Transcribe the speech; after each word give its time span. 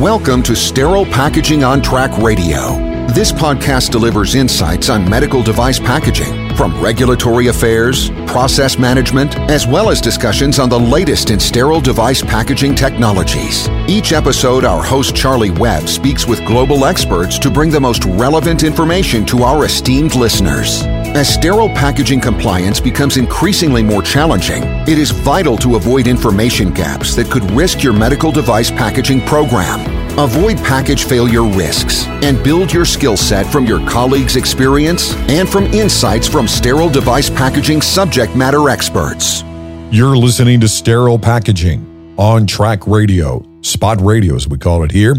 Welcome 0.00 0.42
to 0.42 0.54
Sterile 0.54 1.06
Packaging 1.06 1.64
on 1.64 1.80
Track 1.80 2.18
Radio. 2.18 2.76
This 3.14 3.32
podcast 3.32 3.90
delivers 3.90 4.34
insights 4.34 4.90
on 4.90 5.08
medical 5.08 5.42
device 5.42 5.78
packaging, 5.78 6.45
from 6.56 6.80
regulatory 6.80 7.48
affairs, 7.48 8.10
process 8.26 8.78
management, 8.78 9.36
as 9.50 9.66
well 9.66 9.90
as 9.90 10.00
discussions 10.00 10.58
on 10.58 10.68
the 10.68 10.78
latest 10.78 11.30
in 11.30 11.38
sterile 11.38 11.80
device 11.80 12.22
packaging 12.22 12.74
technologies. 12.74 13.68
Each 13.88 14.12
episode, 14.12 14.64
our 14.64 14.82
host 14.82 15.14
Charlie 15.14 15.50
Webb 15.50 15.88
speaks 15.88 16.26
with 16.26 16.44
global 16.44 16.84
experts 16.84 17.38
to 17.40 17.50
bring 17.50 17.70
the 17.70 17.80
most 17.80 18.04
relevant 18.04 18.62
information 18.62 19.24
to 19.26 19.42
our 19.42 19.64
esteemed 19.64 20.14
listeners. 20.14 20.82
As 21.16 21.32
sterile 21.32 21.70
packaging 21.70 22.20
compliance 22.20 22.80
becomes 22.80 23.16
increasingly 23.16 23.82
more 23.82 24.02
challenging, 24.02 24.64
it 24.88 24.98
is 24.98 25.10
vital 25.10 25.56
to 25.58 25.76
avoid 25.76 26.06
information 26.06 26.72
gaps 26.72 27.14
that 27.16 27.30
could 27.30 27.48
risk 27.52 27.82
your 27.82 27.92
medical 27.92 28.30
device 28.32 28.70
packaging 28.70 29.20
program. 29.22 29.95
Avoid 30.18 30.56
package 30.58 31.04
failure 31.04 31.44
risks 31.44 32.06
and 32.06 32.42
build 32.42 32.72
your 32.72 32.86
skill 32.86 33.18
set 33.18 33.44
from 33.44 33.66
your 33.66 33.86
colleagues' 33.86 34.36
experience 34.36 35.14
and 35.28 35.46
from 35.46 35.64
insights 35.66 36.26
from 36.26 36.48
sterile 36.48 36.88
device 36.88 37.28
packaging 37.28 37.82
subject 37.82 38.34
matter 38.34 38.70
experts. 38.70 39.42
You're 39.90 40.16
listening 40.16 40.58
to 40.60 40.68
Sterile 40.68 41.18
Packaging 41.18 42.14
on 42.16 42.46
Track 42.46 42.86
Radio, 42.86 43.44
Spot 43.60 44.00
Radio 44.00 44.36
as 44.36 44.48
we 44.48 44.56
call 44.56 44.82
it 44.84 44.90
here. 44.90 45.16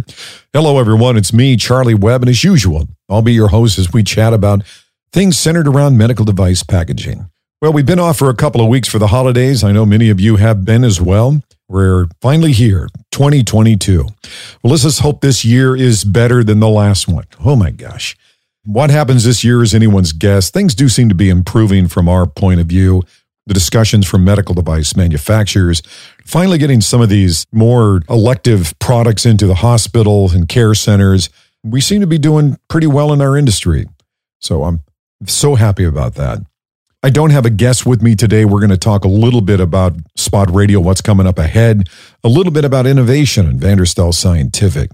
Hello, 0.52 0.80
everyone. 0.80 1.16
It's 1.16 1.32
me, 1.32 1.58
Charlie 1.58 1.94
Webb, 1.94 2.24
and 2.24 2.30
as 2.30 2.44
usual, 2.44 2.88
I'll 3.08 3.22
be 3.22 3.34
your 3.34 3.50
host 3.50 3.78
as 3.78 3.94
we 3.94 4.02
chat 4.02 4.34
about 4.34 4.64
things 5.14 5.38
centered 5.38 5.68
around 5.68 6.00
medical 6.00 6.26
device 6.26 6.64
packaging. 6.64 7.30
Well, 7.62 7.72
we've 7.72 7.86
been 7.86 8.00
off 8.00 8.18
for 8.18 8.32
a 8.32 8.36
couple 8.36 8.62
of 8.62 8.68
weeks 8.68 8.88
for 8.88 8.98
the 8.98 9.08
holidays. 9.08 9.64
I 9.64 9.72
know 9.72 9.86
many 9.86 10.10
of 10.10 10.20
you 10.20 10.38
have 10.38 10.66
been 10.66 10.84
as 10.84 11.00
well. 11.00 11.44
We're 11.70 12.08
finally 12.22 12.54
here, 12.54 12.88
2022. 13.12 14.04
Well, 14.04 14.12
let's 14.64 14.84
just 14.84 15.02
hope 15.02 15.20
this 15.20 15.44
year 15.44 15.76
is 15.76 16.06
better 16.06 16.44
than 16.44 16.62
the 16.62 16.70
last 16.70 17.10
one. 17.10 17.26
Oh 17.44 17.58
my 17.58 17.72
gosh. 17.72 18.16
What 18.64 18.90
happens 18.90 19.26
this 19.26 19.44
year 19.44 19.62
is 19.62 19.74
anyone's 19.74 20.14
guess. 20.14 20.50
Things 20.50 20.74
do 20.74 20.88
seem 20.88 21.10
to 21.10 21.16
be 21.16 21.30
improving 21.30 21.88
from 21.88 22.08
our 22.08 22.26
point 22.26 22.62
of 22.62 22.68
view. 22.68 23.04
The 23.48 23.54
discussions 23.54 24.06
from 24.06 24.26
medical 24.26 24.56
device 24.56 24.96
manufacturers, 24.96 25.82
finally 26.26 26.58
getting 26.58 26.82
some 26.82 27.02
of 27.02 27.08
these 27.08 27.46
more 27.52 28.02
elective 28.10 28.78
products 28.80 29.26
into 29.26 29.48
the 29.48 29.56
hospitals 29.56 30.34
and 30.34 30.50
care 30.50 30.74
centers. 30.74 31.30
We 31.64 31.80
seem 31.80 32.02
to 32.02 32.08
be 32.08 32.18
doing 32.18 32.58
pretty 32.70 32.88
well 32.88 33.14
in 33.14 33.22
our 33.22 33.38
industry. 33.38 33.88
So 34.40 34.64
I'm 34.64 34.84
so 35.26 35.56
happy 35.56 35.86
about 35.86 36.16
that. 36.16 36.40
I 37.04 37.12
don't 37.12 37.30
have 37.30 37.46
a 37.46 37.52
guest 37.52 37.86
with 37.86 38.02
me 38.02 38.16
today. 38.16 38.44
We're 38.44 38.60
going 38.60 38.72
to 38.72 38.78
talk 38.78 39.06
a 39.06 39.10
little 39.10 39.42
bit 39.42 39.60
about 39.60 39.96
Spot 40.16 40.50
Radio, 40.52 40.80
what's 40.80 41.02
coming 41.02 41.28
up 41.28 41.38
ahead, 41.38 41.90
a 42.24 42.28
little 42.28 42.52
bit 42.52 42.66
about 42.66 42.88
innovation 42.88 43.46
and 43.46 43.62
Van 43.62 43.78
der 43.78 43.86
Stahl 43.86 44.12
Scientific. 44.12 44.90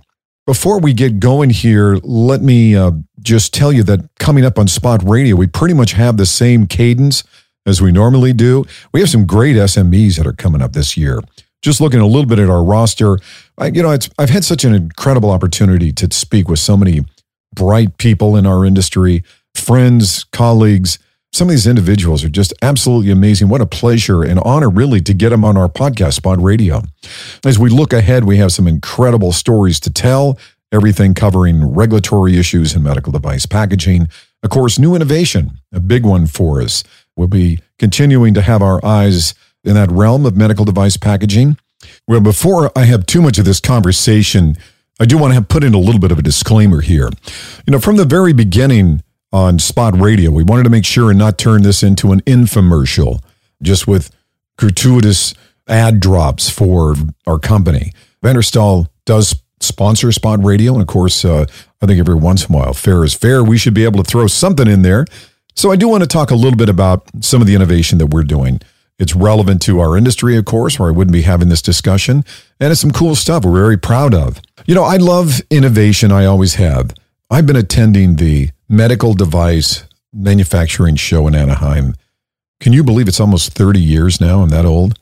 Before 0.45 0.79
we 0.81 0.93
get 0.93 1.21
going 1.21 1.49
here, 1.51 1.95
let 2.03 2.41
me 2.41 2.75
uh, 2.75 2.91
just 3.21 3.53
tell 3.53 3.71
you 3.71 3.83
that 3.83 4.01
coming 4.19 4.43
up 4.43 4.59
on 4.59 4.67
Spot 4.67 5.01
Radio, 5.03 5.37
we 5.37 5.47
pretty 5.47 5.73
much 5.73 5.93
have 5.93 6.17
the 6.17 6.25
same 6.25 6.67
cadence 6.67 7.23
as 7.65 7.81
we 7.81 7.93
normally 7.93 8.33
do. 8.33 8.65
We 8.91 8.99
have 8.99 9.09
some 9.09 9.25
great 9.25 9.55
SMEs 9.55 10.17
that 10.17 10.27
are 10.27 10.33
coming 10.33 10.61
up 10.61 10.73
this 10.73 10.97
year. 10.97 11.21
Just 11.61 11.79
looking 11.79 12.01
a 12.01 12.05
little 12.05 12.25
bit 12.25 12.39
at 12.39 12.49
our 12.49 12.65
roster, 12.65 13.17
I, 13.57 13.67
you 13.67 13.81
know, 13.81 13.97
I've 14.19 14.29
had 14.29 14.43
such 14.43 14.65
an 14.65 14.73
incredible 14.73 15.31
opportunity 15.31 15.93
to 15.93 16.13
speak 16.13 16.49
with 16.49 16.59
so 16.59 16.75
many 16.75 17.05
bright 17.55 17.97
people 17.97 18.35
in 18.35 18.45
our 18.45 18.65
industry, 18.65 19.23
friends, 19.55 20.25
colleagues 20.25 20.99
some 21.33 21.47
of 21.47 21.51
these 21.51 21.67
individuals 21.67 22.23
are 22.23 22.29
just 22.29 22.53
absolutely 22.61 23.11
amazing. 23.11 23.49
What 23.49 23.59
a 23.59 23.65
pleasure 23.65 24.23
and 24.23 24.39
honor, 24.41 24.69
really, 24.69 25.01
to 25.01 25.13
get 25.13 25.29
them 25.29 25.43
on 25.43 25.57
our 25.57 25.67
podcast, 25.67 26.13
Spot 26.13 26.39
Radio. 26.41 26.83
As 27.43 27.57
we 27.57 27.69
look 27.69 27.91
ahead, 27.91 28.23
we 28.23 28.37
have 28.37 28.51
some 28.53 28.67
incredible 28.67 29.31
stories 29.31 29.79
to 29.81 29.91
tell, 29.91 30.37
everything 30.71 31.15
covering 31.15 31.73
regulatory 31.73 32.37
issues 32.37 32.75
in 32.75 32.83
medical 32.83 33.11
device 33.11 33.47
packaging. 33.47 34.07
Of 34.43 34.51
course, 34.51 34.77
new 34.77 34.95
innovation, 34.95 35.59
a 35.71 35.79
big 35.79 36.05
one 36.05 36.27
for 36.27 36.61
us. 36.61 36.83
We'll 37.15 37.27
be 37.27 37.59
continuing 37.79 38.35
to 38.35 38.41
have 38.41 38.61
our 38.61 38.83
eyes 38.85 39.33
in 39.63 39.73
that 39.73 39.91
realm 39.91 40.25
of 40.25 40.37
medical 40.37 40.65
device 40.65 40.97
packaging. 40.97 41.57
Well, 42.07 42.21
before 42.21 42.71
I 42.77 42.85
have 42.85 43.05
too 43.07 43.21
much 43.21 43.39
of 43.39 43.45
this 43.45 43.59
conversation, 43.59 44.55
I 44.99 45.05
do 45.05 45.17
want 45.17 45.33
to 45.33 45.41
put 45.41 45.63
in 45.63 45.73
a 45.73 45.79
little 45.79 45.99
bit 45.99 46.11
of 46.11 46.19
a 46.19 46.23
disclaimer 46.23 46.81
here. 46.81 47.09
You 47.65 47.71
know, 47.71 47.79
from 47.79 47.95
the 47.97 48.05
very 48.05 48.33
beginning, 48.33 49.01
on 49.33 49.57
Spot 49.59 49.99
Radio. 49.99 50.31
We 50.31 50.43
wanted 50.43 50.63
to 50.63 50.69
make 50.69 50.85
sure 50.85 51.09
and 51.09 51.19
not 51.19 51.37
turn 51.37 51.63
this 51.63 51.83
into 51.83 52.11
an 52.11 52.21
infomercial, 52.21 53.19
just 53.61 53.87
with 53.87 54.15
gratuitous 54.57 55.33
ad 55.67 55.99
drops 55.99 56.49
for 56.49 56.95
our 57.25 57.39
company. 57.39 57.91
Van 58.21 58.35
der 58.35 58.43
Stahl 58.43 58.87
does 59.05 59.35
sponsor 59.59 60.11
Spot 60.11 60.43
Radio, 60.43 60.73
and 60.73 60.81
of 60.81 60.87
course, 60.87 61.25
uh, 61.25 61.45
I 61.81 61.85
think 61.85 61.99
every 61.99 62.15
once 62.15 62.47
in 62.47 62.53
a 62.53 62.57
while, 62.57 62.73
fair 62.73 63.03
is 63.03 63.13
fair. 63.13 63.43
We 63.43 63.57
should 63.57 63.73
be 63.73 63.83
able 63.83 64.03
to 64.03 64.09
throw 64.09 64.27
something 64.27 64.67
in 64.67 64.83
there. 64.83 65.05
So 65.55 65.71
I 65.71 65.75
do 65.75 65.87
want 65.87 66.03
to 66.03 66.07
talk 66.07 66.31
a 66.31 66.35
little 66.35 66.57
bit 66.57 66.69
about 66.69 67.09
some 67.21 67.41
of 67.41 67.47
the 67.47 67.55
innovation 67.55 67.97
that 67.97 68.07
we're 68.07 68.23
doing. 68.23 68.61
It's 68.99 69.15
relevant 69.15 69.61
to 69.63 69.79
our 69.79 69.97
industry, 69.97 70.37
of 70.37 70.45
course, 70.45 70.79
or 70.79 70.87
I 70.87 70.91
wouldn't 70.91 71.13
be 71.13 71.23
having 71.23 71.49
this 71.49 71.61
discussion. 71.61 72.23
And 72.59 72.71
it's 72.71 72.81
some 72.81 72.91
cool 72.91 73.15
stuff 73.15 73.43
we're 73.43 73.53
very 73.53 73.77
proud 73.77 74.13
of. 74.13 74.39
You 74.65 74.75
know, 74.75 74.83
I 74.83 74.97
love 74.97 75.41
innovation. 75.49 76.11
I 76.11 76.25
always 76.25 76.55
have. 76.55 76.93
I've 77.29 77.47
been 77.47 77.55
attending 77.55 78.17
the 78.17 78.51
medical 78.73 79.13
device 79.13 79.85
manufacturing 80.11 80.95
show 80.95 81.27
in 81.27 81.35
Anaheim. 81.35 81.95
Can 82.59 82.73
you 82.73 82.83
believe 82.83 83.07
it's 83.07 83.19
almost 83.19 83.53
30 83.53 83.79
years 83.79 84.19
now? 84.19 84.41
I'm 84.41 84.49
that 84.49 84.65
old. 84.65 84.97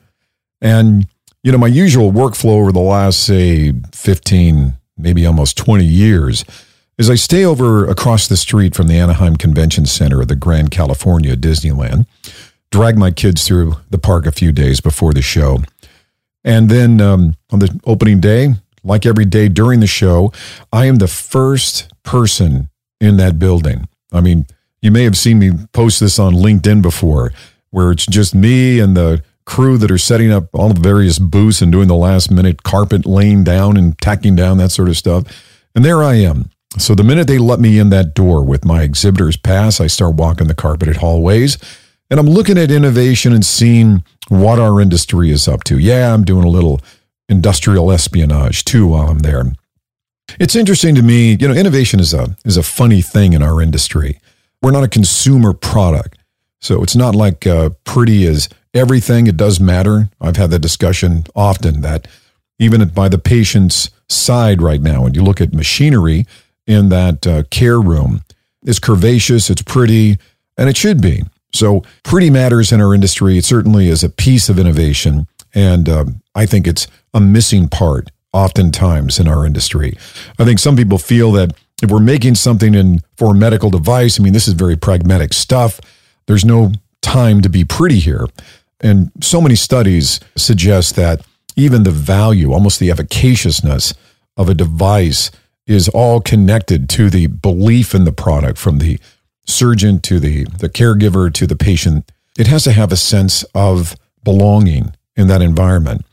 And, 0.61 1.07
you 1.41 1.51
know, 1.51 1.57
my 1.57 1.67
usual 1.67 2.11
workflow 2.11 2.61
over 2.61 2.71
the 2.71 2.79
last, 2.79 3.23
say, 3.23 3.73
15, 3.93 4.73
maybe 4.97 5.25
almost 5.25 5.57
20 5.57 5.85
years 5.85 6.43
is 6.97 7.09
I 7.09 7.15
stay 7.15 7.45
over 7.45 7.87
across 7.87 8.27
the 8.27 8.35
street 8.35 8.75
from 8.75 8.87
the 8.87 8.99
Anaheim 8.99 9.37
Convention 9.37 9.85
Center 9.85 10.21
at 10.21 10.27
the 10.27 10.35
Grand 10.35 10.69
Californian 10.71 11.39
Disneyland, 11.39 12.05
drag 12.71 12.97
my 12.97 13.11
kids 13.11 13.47
through 13.47 13.77
the 13.89 13.97
park 13.97 14.25
a 14.25 14.31
few 14.31 14.51
days 14.51 14.81
before 14.81 15.13
the 15.13 15.21
show. 15.21 15.59
And 16.43 16.69
then 16.69 16.99
um, 16.99 17.35
on 17.51 17.59
the 17.59 17.79
opening 17.85 18.19
day, 18.19 18.55
like 18.83 19.05
every 19.05 19.25
day 19.25 19.47
during 19.47 19.79
the 19.79 19.87
show, 19.87 20.33
I 20.73 20.85
am 20.85 20.97
the 20.97 21.07
first 21.07 21.89
person 22.03 22.69
in 23.01 23.17
that 23.17 23.37
building. 23.37 23.89
I 24.13 24.21
mean, 24.21 24.45
you 24.81 24.91
may 24.91 25.03
have 25.03 25.17
seen 25.17 25.39
me 25.39 25.51
post 25.73 25.99
this 25.99 26.17
on 26.17 26.33
LinkedIn 26.33 26.81
before, 26.81 27.33
where 27.71 27.91
it's 27.91 28.05
just 28.05 28.33
me 28.33 28.79
and 28.79 28.95
the 28.95 29.21
crew 29.45 29.77
that 29.77 29.91
are 29.91 29.97
setting 29.97 30.31
up 30.31 30.47
all 30.53 30.69
the 30.69 30.79
various 30.79 31.19
booths 31.19 31.61
and 31.61 31.71
doing 31.71 31.89
the 31.89 31.95
last 31.95 32.31
minute 32.31 32.63
carpet 32.63 33.05
laying 33.05 33.43
down 33.43 33.75
and 33.75 33.97
tacking 33.99 34.35
down, 34.35 34.57
that 34.57 34.71
sort 34.71 34.87
of 34.87 34.95
stuff. 34.95 35.25
And 35.75 35.83
there 35.83 36.01
I 36.01 36.15
am. 36.15 36.49
So 36.77 36.95
the 36.95 37.03
minute 37.03 37.27
they 37.27 37.37
let 37.37 37.59
me 37.59 37.77
in 37.77 37.89
that 37.89 38.13
door 38.13 38.45
with 38.45 38.63
my 38.63 38.83
exhibitor's 38.83 39.35
pass, 39.35 39.81
I 39.81 39.87
start 39.87 40.15
walking 40.15 40.47
the 40.47 40.55
carpeted 40.55 40.97
hallways 40.97 41.57
and 42.09 42.19
I'm 42.19 42.27
looking 42.27 42.57
at 42.57 42.71
innovation 42.71 43.33
and 43.33 43.45
seeing 43.45 44.03
what 44.29 44.59
our 44.59 44.79
industry 44.79 45.31
is 45.31 45.47
up 45.47 45.63
to. 45.65 45.79
Yeah, 45.79 46.13
I'm 46.13 46.23
doing 46.23 46.45
a 46.45 46.49
little 46.49 46.79
industrial 47.27 47.91
espionage 47.91 48.63
too 48.63 48.87
while 48.87 49.09
I'm 49.09 49.19
there. 49.19 49.43
It's 50.39 50.55
interesting 50.55 50.95
to 50.95 51.01
me, 51.01 51.37
you 51.39 51.47
know, 51.47 51.53
innovation 51.53 51.99
is 51.99 52.13
a 52.13 52.35
is 52.45 52.57
a 52.57 52.63
funny 52.63 53.01
thing 53.01 53.33
in 53.33 53.43
our 53.43 53.61
industry. 53.61 54.19
We're 54.61 54.71
not 54.71 54.83
a 54.83 54.87
consumer 54.87 55.53
product. 55.53 56.17
So 56.59 56.83
it's 56.83 56.95
not 56.95 57.15
like 57.15 57.47
uh, 57.47 57.71
pretty 57.83 58.25
is 58.25 58.47
everything. 58.73 59.27
It 59.27 59.37
does 59.37 59.59
matter. 59.59 60.09
I've 60.19 60.37
had 60.37 60.51
that 60.51 60.59
discussion 60.59 61.25
often 61.35 61.81
that 61.81 62.07
even 62.59 62.87
by 62.89 63.09
the 63.09 63.17
patient's 63.17 63.89
side 64.07 64.61
right 64.61 64.81
now, 64.81 65.03
when 65.03 65.15
you 65.15 65.23
look 65.23 65.41
at 65.41 65.53
machinery 65.53 66.27
in 66.67 66.89
that 66.89 67.25
uh, 67.25 67.43
care 67.49 67.81
room, 67.81 68.23
it's 68.61 68.79
curvaceous, 68.79 69.49
it's 69.49 69.63
pretty, 69.63 70.17
and 70.57 70.69
it 70.69 70.77
should 70.77 71.01
be. 71.01 71.23
So 71.53 71.83
pretty 72.03 72.29
matters 72.29 72.71
in 72.71 72.79
our 72.79 72.93
industry. 72.93 73.37
It 73.37 73.45
certainly 73.45 73.87
is 73.87 74.03
a 74.03 74.09
piece 74.09 74.47
of 74.47 74.59
innovation. 74.59 75.27
And 75.53 75.89
um, 75.89 76.21
I 76.35 76.45
think 76.45 76.67
it's 76.67 76.87
a 77.13 77.19
missing 77.19 77.67
part 77.67 78.11
oftentimes 78.33 79.19
in 79.19 79.27
our 79.27 79.45
industry. 79.45 79.97
I 80.39 80.45
think 80.45 80.59
some 80.59 80.75
people 80.75 80.97
feel 80.97 81.31
that 81.33 81.53
if 81.81 81.89
we're 81.89 81.99
making 81.99 82.35
something 82.35 82.73
in 82.73 83.01
for 83.17 83.31
a 83.31 83.35
medical 83.35 83.69
device, 83.69 84.19
I 84.19 84.23
mean, 84.23 84.33
this 84.33 84.47
is 84.47 84.53
very 84.53 84.75
pragmatic 84.75 85.33
stuff. 85.33 85.79
There's 86.27 86.45
no 86.45 86.71
time 87.01 87.41
to 87.41 87.49
be 87.49 87.63
pretty 87.63 87.99
here. 87.99 88.27
And 88.79 89.11
so 89.21 89.41
many 89.41 89.55
studies 89.55 90.19
suggest 90.35 90.95
that 90.95 91.21
even 91.55 91.83
the 91.83 91.91
value, 91.91 92.53
almost 92.53 92.79
the 92.79 92.89
efficaciousness 92.89 93.93
of 94.37 94.49
a 94.49 94.53
device 94.53 95.31
is 95.67 95.89
all 95.89 96.21
connected 96.21 96.89
to 96.89 97.09
the 97.09 97.27
belief 97.27 97.93
in 97.93 98.05
the 98.05 98.11
product 98.11 98.57
from 98.57 98.79
the 98.79 98.99
surgeon 99.45 99.99
to 100.01 100.19
the, 100.19 100.45
the 100.45 100.69
caregiver 100.69 101.31
to 101.33 101.45
the 101.45 101.55
patient. 101.55 102.09
It 102.37 102.47
has 102.47 102.63
to 102.63 102.71
have 102.71 102.91
a 102.91 102.97
sense 102.97 103.43
of 103.53 103.95
belonging 104.23 104.95
in 105.15 105.27
that 105.27 105.41
environment. 105.41 106.05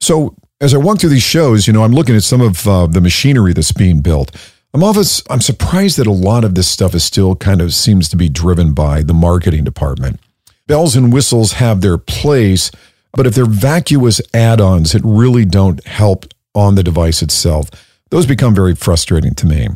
So 0.00 0.36
as 0.62 0.72
I 0.72 0.78
walk 0.78 1.00
through 1.00 1.10
these 1.10 1.24
shows, 1.24 1.66
you 1.66 1.72
know, 1.72 1.82
I'm 1.82 1.92
looking 1.92 2.14
at 2.14 2.22
some 2.22 2.40
of 2.40 2.66
uh, 2.66 2.86
the 2.86 3.00
machinery 3.00 3.52
that's 3.52 3.72
being 3.72 4.00
built. 4.00 4.30
I'm 4.72 4.82
always 4.82 5.22
I'm 5.28 5.40
surprised 5.40 5.98
that 5.98 6.06
a 6.06 6.12
lot 6.12 6.44
of 6.44 6.54
this 6.54 6.68
stuff 6.68 6.94
is 6.94 7.04
still 7.04 7.34
kind 7.34 7.60
of 7.60 7.74
seems 7.74 8.08
to 8.10 8.16
be 8.16 8.28
driven 8.28 8.72
by 8.72 9.02
the 9.02 9.12
marketing 9.12 9.64
department. 9.64 10.20
Bells 10.68 10.94
and 10.96 11.12
whistles 11.12 11.54
have 11.54 11.80
their 11.80 11.98
place, 11.98 12.70
but 13.12 13.26
if 13.26 13.34
they're 13.34 13.44
vacuous 13.44 14.20
add-ons 14.32 14.92
that 14.92 15.02
really 15.04 15.44
don't 15.44 15.84
help 15.86 16.26
on 16.54 16.76
the 16.76 16.84
device 16.84 17.22
itself, 17.22 17.68
those 18.10 18.24
become 18.24 18.54
very 18.54 18.74
frustrating 18.74 19.34
to 19.34 19.46
me. 19.46 19.68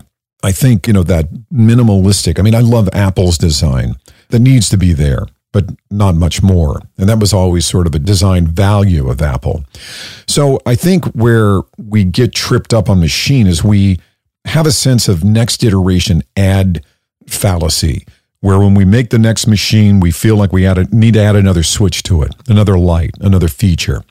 I 0.43 0.53
think, 0.53 0.87
you 0.87 0.93
know, 0.93 1.03
that 1.03 1.31
minimalistic, 1.53 2.39
I 2.39 2.43
mean, 2.43 2.55
I 2.55 2.61
love 2.61 2.89
Apple's 2.93 3.37
design 3.37 3.97
that 4.29 4.39
needs 4.39 4.69
to 4.69 4.79
be 4.79 4.93
there, 4.93 5.27
but 5.57 5.75
not 5.91 6.15
much 6.15 6.43
more. 6.43 6.83
And 6.99 7.09
that 7.09 7.19
was 7.19 7.33
always 7.33 7.65
sort 7.65 7.87
of 7.87 7.95
a 7.95 7.99
design 7.99 8.47
value 8.47 9.09
of 9.09 9.23
Apple. 9.23 9.65
So 10.29 10.61
I 10.67 10.75
think 10.75 11.07
where 11.15 11.63
we 11.79 12.05
get 12.05 12.35
tripped 12.35 12.75
up 12.75 12.91
on 12.91 13.01
machine 13.01 13.47
is 13.47 13.65
we 13.65 13.99
have 14.45 14.67
a 14.67 14.71
sense 14.71 15.09
of 15.09 15.25
next 15.25 15.65
iteration 15.65 16.23
add 16.37 16.85
fallacy 17.27 18.05
where 18.41 18.59
when 18.59 18.75
we 18.75 18.85
make 18.85 19.09
the 19.09 19.19
next 19.19 19.47
machine, 19.47 19.99
we 19.99 20.11
feel 20.11 20.37
like 20.37 20.53
we 20.53 20.67
add 20.67 20.93
need 20.93 21.15
to 21.15 21.21
add 21.21 21.37
another 21.37 21.63
switch 21.63 22.03
to 22.03 22.21
it, 22.21 22.35
another 22.49 22.79
light, 22.79 23.13
another 23.23 23.49
feature. 23.49 24.05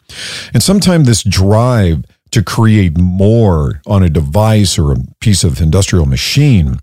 And 0.51 0.63
sometimes 0.63 1.05
this 1.05 1.21
drive 1.21 2.05
to 2.31 2.41
create 2.41 2.97
more 2.97 3.83
on 3.85 4.01
a 4.01 4.09
device 4.09 4.79
or 4.79 4.93
a 4.93 4.97
piece 5.19 5.43
of 5.43 5.61
industrial 5.61 6.07
machine 6.07 6.79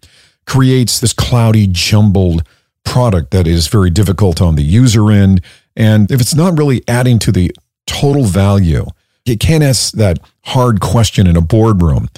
creates 0.47 1.00
this 1.00 1.12
cloudy, 1.12 1.67
jumbled 1.67 2.44
product 2.84 3.31
that 3.31 3.46
is 3.46 3.69
very 3.69 3.90
difficult 3.90 4.40
on 4.40 4.56
the 4.56 4.62
user 4.62 5.11
end. 5.11 5.40
And 5.76 6.11
if 6.11 6.20
it's 6.20 6.34
not 6.34 6.58
really 6.58 6.82
adding 6.88 7.19
to 7.20 7.32
the 7.32 7.52
total 7.87 8.25
value, 8.25 8.87
you 9.25 9.38
can't 9.38 9.62
ask 9.62 9.93
that 9.94 10.19
hard 10.44 10.81
question 10.81 11.26
in 11.26 11.37
a 11.37 11.40
boardroom. 11.40 12.08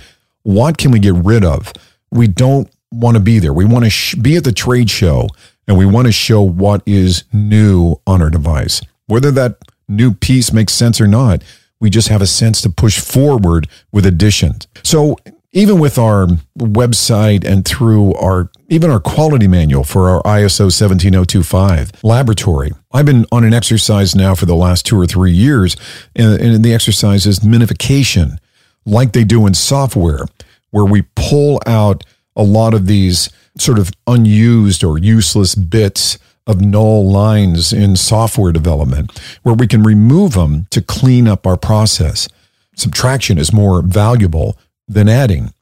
What 0.43 0.79
can 0.79 0.91
we 0.91 0.99
get 0.99 1.15
rid 1.15 1.45
of? 1.45 1.73
We 2.11 2.27
don't 2.29 2.69
want 2.91 3.17
to 3.17 3.23
be 3.23 3.39
there. 3.39 3.53
We 3.53 3.65
want 3.65 3.85
to 3.85 3.91
sh- 3.91 4.15
be 4.15 4.37
at 4.37 4.45
the 4.45 4.53
trade 4.53 4.91
show 4.91 5.29
and 5.67 5.79
we 5.79 5.87
want 5.87 6.07
to 6.07 6.13
show 6.13 6.43
what 6.43 6.83
is 6.87 7.25
new 7.33 7.97
on 8.07 8.23
our 8.23 8.31
device. 8.31 8.81
Whether 9.07 9.31
that 9.33 9.59
new 9.89 10.13
piece 10.13 10.53
makes 10.53 10.73
sense 10.73 11.01
or 11.01 11.07
not, 11.07 11.43
we 11.81 11.91
just 11.91 12.09
have 12.09 12.23
a 12.23 12.27
sense 12.27 12.63
to 12.63 12.71
push 12.71 12.99
forward 12.99 13.69
with 13.93 14.07
additions. 14.07 14.67
So 14.83 15.19
even 15.55 15.79
with 15.79 15.97
our 15.99 16.27
website 16.59 17.45
and 17.45 17.65
through 17.65 18.13
our 18.15 18.51
even 18.69 18.91
our 18.91 19.01
quality 19.01 19.47
manual 19.47 19.85
for 19.85 20.11
our 20.11 20.23
ISO 20.25 20.71
17025 20.71 21.93
laboratory. 22.03 22.73
I've 22.93 23.07
been 23.07 23.25
on 23.31 23.45
an 23.45 23.55
exercise 23.55 24.15
now 24.15 24.35
for 24.35 24.47
the 24.47 24.57
last 24.57 24.85
two 24.85 25.01
or 25.01 25.07
three 25.07 25.33
years, 25.33 25.77
and, 26.17 26.41
and 26.41 26.65
the 26.65 26.75
exercise 26.75 27.25
is 27.25 27.41
minification, 27.41 28.39
like 28.85 29.13
they 29.13 29.25
do 29.25 29.47
in 29.47 29.55
software, 29.55 30.27
where 30.71 30.85
we 30.85 31.03
pull 31.15 31.63
out 31.67 32.05
a 32.35 32.43
lot 32.43 32.75
of 32.75 32.87
these 32.89 33.31
sort 33.57 33.79
of 33.79 33.93
unused 34.09 34.83
or 34.83 34.99
useless 34.99 35.55
bits 35.55 36.19
of 36.49 36.61
null 36.61 37.09
lines 37.09 37.73
in 37.73 37.95
software 37.97 38.53
development 38.53 39.19
where 39.45 39.55
we 39.55 39.69
can 39.69 39.83
remove 39.85 40.33
them 40.33 40.67
to 40.71 40.83
clean 40.83 41.29
up 41.29 41.47
our 41.47 41.57
process. 41.57 42.29
Subtraction 42.77 43.39
is 43.39 43.53
more 43.53 43.83
valuable 43.83 44.59
than 44.89 45.09
adding. 45.09 45.53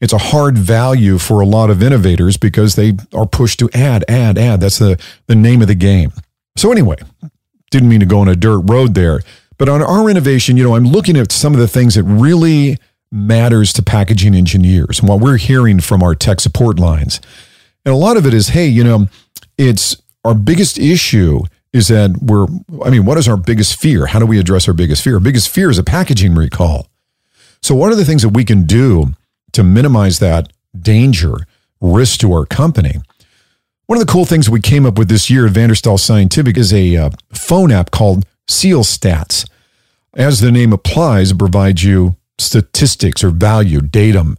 It's 0.00 0.12
a 0.12 0.18
hard 0.18 0.56
value 0.56 1.18
for 1.18 1.40
a 1.40 1.46
lot 1.46 1.70
of 1.70 1.82
innovators 1.82 2.36
because 2.36 2.76
they 2.76 2.94
are 3.12 3.26
pushed 3.26 3.58
to 3.58 3.70
add, 3.74 4.04
add, 4.08 4.38
add. 4.38 4.60
That's 4.60 4.78
the, 4.78 5.00
the 5.26 5.34
name 5.34 5.60
of 5.60 5.68
the 5.68 5.74
game. 5.74 6.12
So, 6.56 6.70
anyway, 6.70 6.96
didn't 7.70 7.88
mean 7.88 8.00
to 8.00 8.06
go 8.06 8.20
on 8.20 8.28
a 8.28 8.36
dirt 8.36 8.60
road 8.60 8.94
there. 8.94 9.20
But 9.58 9.68
on 9.68 9.82
our 9.82 10.08
innovation, 10.08 10.56
you 10.56 10.64
know, 10.64 10.76
I'm 10.76 10.86
looking 10.86 11.16
at 11.16 11.32
some 11.32 11.52
of 11.52 11.58
the 11.58 11.66
things 11.66 11.96
that 11.96 12.04
really 12.04 12.78
matters 13.10 13.72
to 13.72 13.82
packaging 13.82 14.34
engineers 14.34 15.00
and 15.00 15.08
what 15.08 15.20
we're 15.20 15.36
hearing 15.36 15.80
from 15.80 16.02
our 16.02 16.14
tech 16.14 16.40
support 16.40 16.78
lines. 16.78 17.20
And 17.84 17.92
a 17.92 17.96
lot 17.96 18.16
of 18.16 18.26
it 18.26 18.34
is, 18.34 18.48
hey, 18.48 18.66
you 18.66 18.84
know, 18.84 19.08
it's 19.56 20.00
our 20.24 20.34
biggest 20.34 20.78
issue 20.78 21.40
is 21.72 21.88
that 21.88 22.18
we're, 22.22 22.46
I 22.84 22.90
mean, 22.90 23.04
what 23.04 23.18
is 23.18 23.28
our 23.28 23.36
biggest 23.36 23.80
fear? 23.80 24.06
How 24.06 24.18
do 24.18 24.26
we 24.26 24.38
address 24.38 24.68
our 24.68 24.74
biggest 24.74 25.02
fear? 25.02 25.14
Our 25.14 25.20
biggest 25.20 25.48
fear 25.48 25.70
is 25.70 25.78
a 25.78 25.84
packaging 25.84 26.34
recall. 26.34 26.87
So, 27.68 27.74
what 27.74 27.92
are 27.92 27.96
the 27.96 28.04
things 28.06 28.22
that 28.22 28.30
we 28.30 28.46
can 28.46 28.64
do 28.64 29.12
to 29.52 29.62
minimize 29.62 30.20
that 30.20 30.54
danger, 30.74 31.46
risk 31.82 32.18
to 32.20 32.32
our 32.32 32.46
company? 32.46 32.94
One 33.84 34.00
of 34.00 34.06
the 34.06 34.10
cool 34.10 34.24
things 34.24 34.48
we 34.48 34.62
came 34.62 34.86
up 34.86 34.96
with 34.96 35.10
this 35.10 35.28
year 35.28 35.44
at 35.44 35.52
Van 35.52 35.68
der 35.68 35.74
Stahl 35.74 35.98
Scientific 35.98 36.56
is 36.56 36.72
a 36.72 36.96
uh, 36.96 37.10
phone 37.34 37.70
app 37.70 37.90
called 37.90 38.24
Seal 38.48 38.84
Stats. 38.84 39.46
As 40.14 40.40
the 40.40 40.50
name 40.50 40.72
applies, 40.72 41.32
it 41.32 41.38
provides 41.38 41.84
you 41.84 42.16
statistics 42.38 43.22
or 43.22 43.28
value, 43.28 43.82
datum 43.82 44.38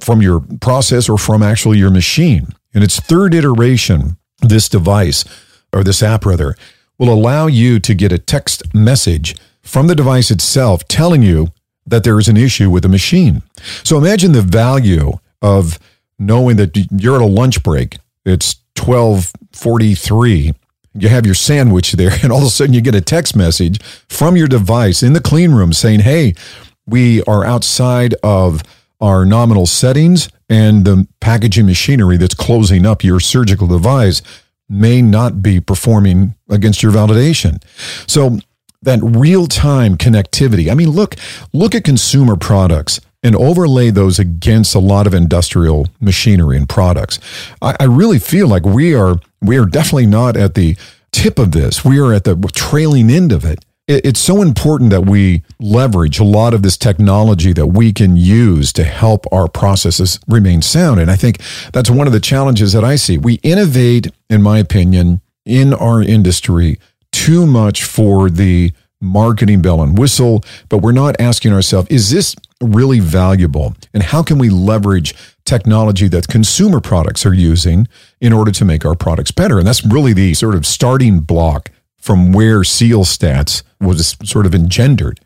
from 0.00 0.22
your 0.22 0.42
process 0.62 1.06
or 1.06 1.18
from 1.18 1.42
actually 1.42 1.76
your 1.76 1.90
machine. 1.90 2.48
In 2.72 2.82
its 2.82 2.98
third 2.98 3.34
iteration, 3.34 4.16
this 4.40 4.70
device 4.70 5.26
or 5.70 5.84
this 5.84 6.02
app 6.02 6.24
rather 6.24 6.54
will 6.98 7.12
allow 7.12 7.46
you 7.46 7.78
to 7.78 7.92
get 7.92 8.10
a 8.10 8.16
text 8.16 8.72
message 8.72 9.36
from 9.60 9.86
the 9.86 9.94
device 9.94 10.30
itself 10.30 10.88
telling 10.88 11.20
you 11.20 11.48
that 11.86 12.04
there 12.04 12.18
is 12.18 12.28
an 12.28 12.36
issue 12.36 12.70
with 12.70 12.82
the 12.82 12.88
machine. 12.88 13.42
So 13.82 13.98
imagine 13.98 14.32
the 14.32 14.42
value 14.42 15.12
of 15.42 15.78
knowing 16.18 16.56
that 16.56 16.76
you're 16.90 17.16
at 17.16 17.22
a 17.22 17.26
lunch 17.26 17.62
break. 17.62 17.98
It's 18.24 18.56
1243. 18.78 20.52
You 20.94 21.08
have 21.08 21.24
your 21.24 21.34
sandwich 21.34 21.92
there, 21.92 22.10
and 22.22 22.32
all 22.32 22.38
of 22.38 22.46
a 22.46 22.50
sudden 22.50 22.74
you 22.74 22.80
get 22.80 22.94
a 22.94 23.00
text 23.00 23.34
message 23.34 23.82
from 24.08 24.36
your 24.36 24.48
device 24.48 25.02
in 25.02 25.12
the 25.12 25.20
clean 25.20 25.52
room 25.52 25.72
saying, 25.72 26.00
Hey, 26.00 26.34
we 26.86 27.22
are 27.24 27.44
outside 27.44 28.14
of 28.22 28.62
our 29.00 29.24
nominal 29.24 29.66
settings 29.66 30.28
and 30.48 30.84
the 30.84 31.06
packaging 31.20 31.64
machinery 31.64 32.16
that's 32.16 32.34
closing 32.34 32.84
up 32.84 33.02
your 33.02 33.20
surgical 33.20 33.66
device 33.66 34.20
may 34.68 35.00
not 35.00 35.42
be 35.42 35.60
performing 35.60 36.34
against 36.48 36.82
your 36.82 36.92
validation. 36.92 37.62
So 38.06 38.38
that 38.82 39.00
real-time 39.02 39.96
connectivity. 39.96 40.70
I 40.70 40.74
mean, 40.74 40.90
look, 40.90 41.16
look 41.52 41.74
at 41.74 41.84
consumer 41.84 42.36
products 42.36 43.00
and 43.22 43.36
overlay 43.36 43.90
those 43.90 44.18
against 44.18 44.74
a 44.74 44.78
lot 44.78 45.06
of 45.06 45.12
industrial 45.12 45.86
machinery 46.00 46.56
and 46.56 46.68
products. 46.68 47.18
I, 47.60 47.76
I 47.80 47.84
really 47.84 48.18
feel 48.18 48.48
like 48.48 48.64
we 48.64 48.94
are 48.94 49.16
we 49.42 49.58
are 49.58 49.66
definitely 49.66 50.06
not 50.06 50.36
at 50.36 50.54
the 50.54 50.76
tip 51.12 51.38
of 51.38 51.52
this. 51.52 51.84
We 51.84 51.98
are 51.98 52.12
at 52.12 52.24
the 52.24 52.36
trailing 52.54 53.10
end 53.10 53.32
of 53.32 53.44
it 53.44 53.64
it's 53.90 54.20
so 54.20 54.40
important 54.40 54.90
that 54.90 55.06
we 55.06 55.42
leverage 55.58 56.20
a 56.20 56.24
lot 56.24 56.54
of 56.54 56.62
this 56.62 56.76
technology 56.76 57.52
that 57.52 57.66
we 57.66 57.92
can 57.92 58.16
use 58.16 58.72
to 58.74 58.84
help 58.84 59.26
our 59.32 59.48
processes 59.48 60.20
remain 60.28 60.62
sound. 60.62 61.00
And 61.00 61.10
I 61.10 61.16
think 61.16 61.40
that's 61.72 61.90
one 61.90 62.06
of 62.06 62.12
the 62.12 62.20
challenges 62.20 62.72
that 62.72 62.84
I 62.84 62.94
see. 62.94 63.18
We 63.18 63.34
innovate, 63.42 64.06
in 64.28 64.42
my 64.42 64.58
opinion, 64.58 65.20
in 65.44 65.74
our 65.74 66.00
industry 66.00 66.78
too 67.12 67.46
much 67.46 67.84
for 67.84 68.30
the 68.30 68.72
marketing 69.00 69.62
bell 69.62 69.82
and 69.82 69.98
whistle, 69.98 70.44
but 70.68 70.78
we're 70.78 70.92
not 70.92 71.18
asking 71.20 71.52
ourselves, 71.52 71.88
is 71.90 72.10
this 72.10 72.36
really 72.60 73.00
valuable? 73.00 73.74
And 73.94 74.02
how 74.02 74.22
can 74.22 74.38
we 74.38 74.50
leverage 74.50 75.14
technology 75.44 76.06
that 76.08 76.28
consumer 76.28 76.80
products 76.80 77.24
are 77.24 77.34
using 77.34 77.88
in 78.20 78.32
order 78.32 78.52
to 78.52 78.64
make 78.64 78.84
our 78.84 78.94
products 78.94 79.30
better? 79.30 79.58
And 79.58 79.66
that's 79.66 79.84
really 79.84 80.12
the 80.12 80.34
sort 80.34 80.54
of 80.54 80.66
starting 80.66 81.20
block 81.20 81.70
from 81.96 82.32
where 82.32 82.64
Seal 82.64 83.04
Stats 83.04 83.62
was 83.80 84.16
sort 84.24 84.46
of 84.46 84.54
engendered. 84.54 85.20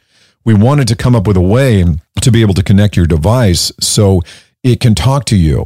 We 0.44 0.54
wanted 0.54 0.88
to 0.88 0.96
come 0.96 1.16
up 1.16 1.26
with 1.26 1.36
a 1.36 1.40
way 1.40 1.84
to 2.20 2.32
be 2.32 2.42
able 2.42 2.54
to 2.54 2.62
connect 2.62 2.96
your 2.96 3.06
device 3.06 3.72
so 3.80 4.20
it 4.62 4.80
can 4.80 4.94
talk 4.94 5.24
to 5.26 5.36
you. 5.36 5.64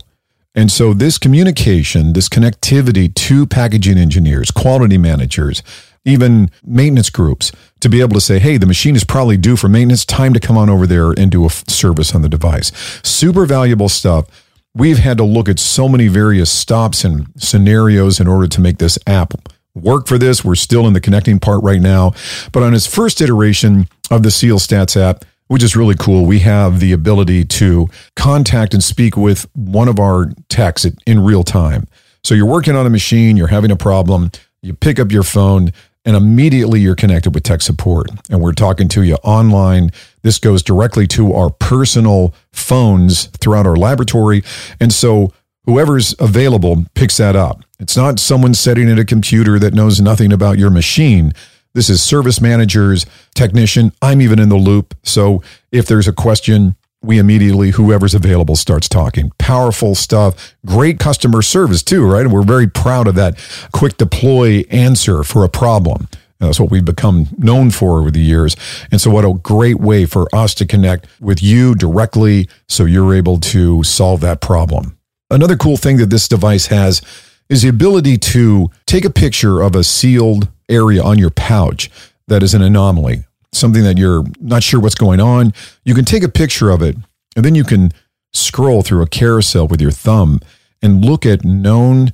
And 0.55 0.73
so, 0.73 0.93
this 0.93 1.19
communication, 1.19 2.15
this 2.15 2.29
connectivity 2.29 3.15
to 3.15 3.47
packaging 3.47 3.99
engineers, 3.99 4.51
quality 4.51 4.99
managers, 4.99 5.63
even 6.09 6.51
maintenance 6.65 7.11
groups, 7.11 7.53
to 7.81 7.89
be 7.89 8.01
able 8.01 8.15
to 8.15 8.21
say, 8.21 8.39
hey, 8.39 8.57
the 8.57 8.67
machine 8.67 8.97
is 8.97 9.05
probably 9.05 9.37
due 9.37 9.57
for 9.57 9.69
maintenance, 9.69 10.05
time 10.05 10.33
to 10.35 10.41
come 10.41 10.57
on 10.57 10.69
over 10.69 10.87
there 10.87 11.13
and 11.13 11.31
do 11.31 11.47
a 11.47 11.51
service 11.51 12.15
on 12.15 12.23
the 12.23 12.29
device. 12.29 12.73
Super 13.03 13.47
valuable 13.47 13.89
stuff. 13.89 14.27
We've 14.75 14.99
had 14.99 15.19
to 15.19 15.25
look 15.25 15.49
at 15.49 15.59
so 15.59 15.89
many 15.89 16.09
various 16.09 16.51
stops 16.51 17.05
and 17.05 17.27
scenarios 17.37 18.21
in 18.21 18.29
order 18.29 18.47
to 18.49 18.61
make 18.61 18.79
this 18.79 18.99
app 19.07 19.35
work 19.75 20.07
for 20.07 20.19
this. 20.19 20.45
We're 20.45 20.55
still 20.55 20.87
in 20.87 20.93
the 20.93 21.01
connecting 21.01 21.39
part 21.39 21.63
right 21.63 21.81
now. 21.81 22.13
But 22.53 22.63
on 22.63 22.75
its 22.75 22.87
first 22.87 23.21
iteration 23.21 23.89
of 24.11 24.23
the 24.23 24.31
Seal 24.31 24.59
Stats 24.59 24.97
app, 25.01 25.25
which 25.49 25.63
is 25.63 25.75
really 25.75 25.95
cool, 25.95 26.27
we 26.27 26.41
have 26.41 26.81
the 26.81 26.93
ability 26.93 27.45
to 27.45 27.89
contact 28.17 28.75
and 28.75 28.85
speak 28.85 29.17
with 29.17 29.49
one 29.55 29.89
of 29.89 29.99
our 29.99 30.33
techs 30.49 30.87
in 31.07 31.21
real 31.21 31.43
time. 31.43 31.89
So 32.23 32.35
you're 32.35 32.47
working 32.47 32.77
on 32.77 32.87
a 32.87 32.91
machine, 32.91 33.37
you're 33.37 33.47
having 33.47 33.71
a 33.71 33.77
problem, 33.77 34.31
you 34.61 34.75
pick 34.75 34.99
up 34.99 35.11
your 35.11 35.23
phone, 35.23 35.73
and 36.09 36.17
immediately 36.17 36.81
you're 36.81 36.95
connected 36.95 37.35
with 37.35 37.43
tech 37.43 37.61
support. 37.61 38.09
And 38.31 38.41
we're 38.41 38.55
talking 38.55 38.89
to 38.89 39.03
you 39.03 39.17
online. 39.17 39.91
This 40.23 40.39
goes 40.39 40.63
directly 40.63 41.07
to 41.09 41.35
our 41.35 41.51
personal 41.51 42.33
phones 42.51 43.27
throughout 43.27 43.67
our 43.67 43.77
laboratory. 43.77 44.43
And 44.81 44.91
so 44.91 45.35
whoever's 45.67 46.15
available 46.19 46.87
picks 46.95 47.19
that 47.19 47.37
up. 47.37 47.63
It's 47.79 47.95
not 47.95 48.19
someone 48.19 48.55
sitting 48.55 48.91
at 48.91 48.99
a 48.99 49.05
computer 49.05 49.59
that 49.59 49.75
knows 49.75 50.01
nothing 50.01 50.33
about 50.33 50.59
your 50.59 50.71
machine. 50.71 51.33
This 51.75 51.91
is 51.91 52.03
service 52.03 52.41
managers, 52.41 53.05
technician. 53.35 53.93
I'm 54.01 54.23
even 54.23 54.39
in 54.39 54.49
the 54.49 54.57
loop. 54.57 54.95
So 55.03 55.43
if 55.71 55.85
there's 55.85 56.09
a 56.09 56.13
question, 56.15 56.75
we 57.03 57.19
immediately, 57.19 57.71
whoever's 57.71 58.15
available, 58.15 58.57
starts 58.57 58.89
talking. 58.89 59.33
Powerful 59.39 59.95
stuff. 59.95 60.57
Great 60.67 60.99
customer 60.99 61.43
service, 61.43 61.83
too, 61.83 62.05
right? 62.05 62.23
And 62.23 62.33
we're 62.33 62.43
very 62.43 62.69
proud 62.69 63.07
of 63.07 63.15
that 63.15 63.39
quick 63.73 63.97
deploy 63.97 64.65
answer 64.71 65.23
for 65.23 65.45
a 65.45 65.49
problem. 65.49 66.09
That's 66.41 66.61
what 66.61 66.71
we've 66.71 66.85
become 66.85 67.27
known 67.37 67.71
for 67.71 67.99
over 67.99 68.11
the 68.11 68.21
years. 68.21 68.57
And 68.93 69.01
so, 69.01 69.11
what 69.11 69.25
a 69.25 69.35
great 69.35 69.81
way 69.81 70.07
for 70.07 70.29
us 70.33 70.55
to 70.57 70.67
connect 70.67 71.07
with 71.21 71.43
you 71.43 71.75
directly 71.75 72.49
so 72.69 72.85
you're 72.85 73.15
able 73.15 73.41
to 73.41 73.83
solve 73.83 74.21
that 74.21 74.41
problem. 74.41 74.97
Another 75.31 75.57
cool 75.57 75.77
thing 75.77 75.97
that 75.97 76.11
this 76.11 76.29
device 76.29 76.67
has 76.67 77.03
is 77.49 77.63
the 77.63 77.69
ability 77.69 78.19
to 78.19 78.71
take 78.87 79.05
a 79.05 79.11
picture 79.11 79.61
of 79.61 79.75
a 79.75 79.83
sealed 79.83 80.49
area 80.69 81.03
on 81.03 81.19
your 81.19 81.31
pouch 81.31 81.91
that 82.29 82.43
is 82.43 82.55
an 82.55 82.63
anomaly, 82.63 83.25
something 83.53 83.83
that 83.83 83.99
you're 83.99 84.25
not 84.41 84.63
sure 84.63 84.81
what's 84.81 84.95
going 84.95 85.21
on. 85.21 85.53
You 85.85 85.95
can 85.95 86.05
take 86.05 86.23
a 86.23 86.29
picture 86.29 86.71
of 86.71 86.83
it 86.83 86.97
and 87.37 87.45
then 87.45 87.55
you 87.55 87.65
can 87.65 87.93
scroll 88.33 88.83
through 88.83 89.03
a 89.03 89.07
carousel 89.07 89.67
with 89.67 89.81
your 89.81 89.91
thumb 89.91 90.41
and 90.83 91.05
look 91.05 91.25
at 91.27 91.45
known 91.45 92.13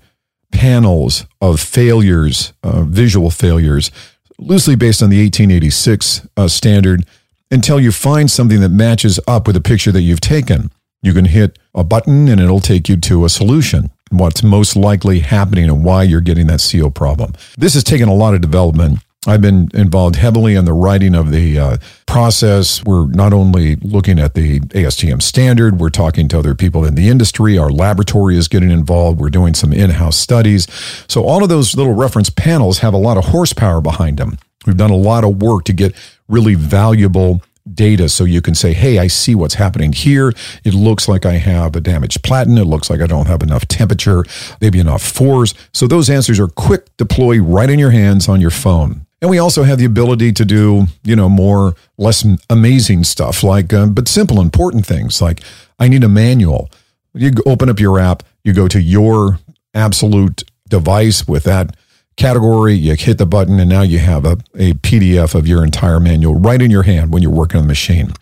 panels 0.53 1.27
of 1.41 1.61
failures, 1.61 2.53
uh, 2.63 2.83
visual 2.83 3.31
failures, 3.31 3.91
loosely 4.39 4.77
based 4.77 5.03
on 5.03 5.11
the 5.11 5.23
1886 5.23 6.27
uh, 6.37 6.49
standard, 6.49 7.05
until 7.51 7.79
you 7.79 7.93
find 7.93 8.31
something 8.31 8.61
that 8.61 8.71
matches 8.71 9.21
up 9.29 9.47
with 9.47 9.57
a 9.57 9.61
picture 9.61 9.93
that 9.93 10.03
you've 10.03 10.21
taken. 10.21 10.71
You 11.03 11.13
can 11.13 11.27
hit 11.27 11.59
a 11.75 11.85
button 11.85 12.29
and 12.29 12.41
it'll 12.41 12.61
take 12.61 12.89
you 12.89 12.97
to 12.97 13.25
a 13.25 13.29
solution, 13.29 13.91
what's 14.11 14.43
most 14.43 14.75
likely 14.75 15.21
happening 15.21 15.65
and 15.65 15.85
why 15.85 16.05
you're 16.05 16.23
getting 16.23 16.47
that 16.47 16.61
seal 16.61 16.91
problem. 16.91 17.35
This 17.59 17.75
has 17.75 17.85
taken 17.85 18.09
a 18.09 18.15
lot 18.15 18.35
of 18.35 18.41
development 18.41 19.01
I've 19.27 19.41
been 19.41 19.71
involved 19.73 20.17
heavily 20.17 20.55
in 20.55 20.67
the 20.67 20.73
writing 20.73 21.15
of 21.15 21.31
the 21.31 21.59
uh, 21.59 21.77
process. 22.07 22.85
We're 22.85 23.07
not 23.07 23.33
only 23.33 23.77
looking 23.77 24.19
at 24.19 24.35
the 24.35 24.61
ASTM 24.61 25.23
standard, 25.23 25.81
we're 25.81 25.91
talking 25.91 26.29
to 26.29 26.39
other 26.39 26.55
people 26.55 26.85
in 26.85 26.95
the 26.95 27.09
industry. 27.09 27.57
Our 27.57 27.71
laboratory 27.71 28.37
is 28.37 28.49
getting 28.49 28.71
involved. 28.71 29.21
We're 29.21 29.31
doing 29.31 29.55
some 29.55 29.73
in 29.73 29.91
house 29.91 30.17
studies. 30.17 30.67
So, 31.09 31.25
all 31.25 31.43
of 31.43 31.49
those 31.49 31.75
little 31.75 31.95
reference 31.95 32.29
panels 32.29 32.79
have 32.79 32.93
a 32.93 32.99
lot 32.99 33.17
of 33.17 33.27
horsepower 33.27 33.81
behind 33.81 34.19
them. 34.19 34.39
We've 34.67 34.77
done 34.77 34.91
a 34.91 34.97
lot 34.97 35.25
of 35.25 35.41
work 35.41 35.65
to 35.65 35.73
get 35.73 35.95
really 36.29 36.55
valuable 36.55 37.43
data 37.73 38.11
so 38.11 38.25
you 38.25 38.43
can 38.43 38.55
say, 38.55 38.75
hey, 38.75 38.99
I 38.99 39.07
see 39.07 39.35
what's 39.35 39.55
happening 39.55 39.93
here. 39.93 40.35
It 40.65 40.75
looks 40.75 41.09
like 41.09 41.25
I 41.25 41.35
have 41.35 41.75
a 41.75 41.81
damaged 41.81 42.23
platen. 42.23 42.59
It 42.59 42.65
looks 42.65 42.91
like 42.91 43.01
I 43.01 43.07
don't 43.07 43.27
have 43.27 43.43
enough 43.43 43.67
temperature, 43.67 44.25
maybe 44.61 44.81
enough 44.81 45.03
force. 45.03 45.55
So 45.73 45.87
those 45.87 46.11
answers 46.11 46.39
are 46.39 46.49
quick 46.49 46.95
deploy 46.99 47.39
right 47.39 47.71
in 47.71 47.79
your 47.79 47.91
hands 47.91 48.29
on 48.29 48.41
your 48.41 48.51
phone. 48.51 49.07
And 49.25 49.31
we 49.31 49.39
also 49.39 49.63
have 49.63 49.79
the 49.79 49.87
ability 49.87 50.33
to 50.35 50.45
do, 50.45 50.85
you 51.03 51.17
know, 51.17 51.31
more, 51.31 51.77
less 51.97 52.27
amazing 52.51 53.05
stuff 53.05 53.43
like, 53.43 53.73
uh, 53.73 53.87
but 53.87 54.07
simple, 54.07 54.39
important 54.39 54.85
things 54.85 55.23
like 55.23 55.41
I 55.79 55.89
need 55.89 56.05
a 56.05 56.11
manual. 56.11 56.71
You 57.15 57.31
open 57.47 57.71
up 57.71 57.81
your 57.81 57.99
app, 57.99 58.23
you 58.43 58.53
go 58.53 58.69
to 58.69 58.79
your 58.79 59.39
absolute 59.73 60.45
device 60.69 61.27
with 61.27 61.45
that 61.45 61.75
category, 62.19 62.75
you 62.75 62.97
hit 62.97 63.17
the 63.17 63.25
button, 63.25 63.59
and 63.59 63.71
now 63.71 63.81
you 63.81 63.99
have 63.99 64.27
a, 64.27 64.33
a 64.57 64.75
PDF 64.75 65.35
of 65.35 65.49
your 65.49 65.65
entire 65.65 66.01
manual 66.01 66.35
right 66.35 66.61
in 66.61 66.71
your 66.71 66.83
hand 66.83 67.11
when 67.11 67.23
you're 67.23 67.33
working 67.33 67.57
on 67.57 67.65
the 67.65 67.69
machine. 67.69 68.13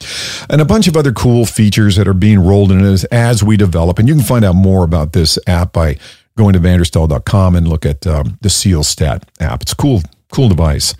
And 0.48 0.60
a 0.60 0.64
bunch 0.64 0.86
of 0.86 0.96
other 0.96 1.10
cool 1.10 1.46
features 1.46 1.96
that 1.96 2.06
are 2.06 2.14
being 2.14 2.38
rolled 2.38 2.70
in 2.70 2.84
as, 2.84 3.02
as 3.06 3.42
we 3.42 3.56
develop. 3.56 3.98
And 3.98 4.06
you 4.06 4.14
can 4.14 4.22
find 4.22 4.44
out 4.44 4.54
more 4.54 4.84
about 4.84 5.14
this 5.14 5.36
app 5.48 5.72
by 5.72 5.98
going 6.38 6.52
to 6.52 6.60
vanderstahl.com 6.60 7.56
and 7.56 7.66
look 7.66 7.84
at 7.84 8.06
um, 8.06 8.38
the 8.40 8.48
SealStat 8.48 9.24
app. 9.40 9.62
It's 9.62 9.74
cool 9.74 10.02
cool 10.32 10.48
device. 10.48 10.94